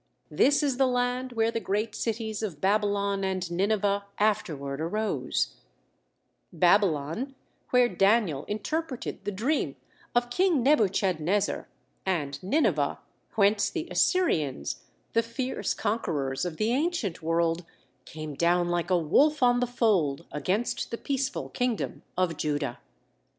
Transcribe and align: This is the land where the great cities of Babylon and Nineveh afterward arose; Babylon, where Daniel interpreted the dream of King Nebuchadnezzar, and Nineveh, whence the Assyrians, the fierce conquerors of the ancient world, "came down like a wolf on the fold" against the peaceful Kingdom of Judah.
This 0.31 0.63
is 0.63 0.77
the 0.77 0.87
land 0.87 1.33
where 1.33 1.51
the 1.51 1.59
great 1.59 1.93
cities 1.93 2.41
of 2.41 2.59
Babylon 2.59 3.23
and 3.23 3.51
Nineveh 3.51 4.05
afterward 4.17 4.81
arose; 4.81 5.53
Babylon, 6.51 7.35
where 7.69 7.87
Daniel 7.87 8.43
interpreted 8.45 9.23
the 9.25 9.31
dream 9.31 9.75
of 10.15 10.31
King 10.31 10.63
Nebuchadnezzar, 10.63 11.67
and 12.03 12.41
Nineveh, 12.41 12.97
whence 13.35 13.69
the 13.69 13.87
Assyrians, 13.91 14.81
the 15.13 15.21
fierce 15.21 15.75
conquerors 15.75 16.45
of 16.45 16.57
the 16.57 16.71
ancient 16.71 17.21
world, 17.21 17.63
"came 18.05 18.33
down 18.33 18.69
like 18.69 18.89
a 18.89 18.97
wolf 18.97 19.43
on 19.43 19.59
the 19.59 19.67
fold" 19.67 20.25
against 20.31 20.89
the 20.89 20.97
peaceful 20.97 21.49
Kingdom 21.49 22.01
of 22.17 22.37
Judah. 22.37 22.79